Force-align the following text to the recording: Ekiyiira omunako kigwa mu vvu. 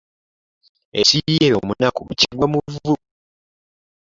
Ekiyiira 0.99 1.55
omunako 1.61 2.01
kigwa 2.19 2.45
mu 2.53 2.59
vvu. 2.71 2.93